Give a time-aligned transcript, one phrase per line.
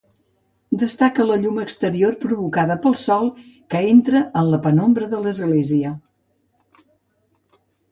[0.83, 3.29] Destaca la llum exterior provocada pel sol
[3.75, 5.95] que entra en la penombra de l'església.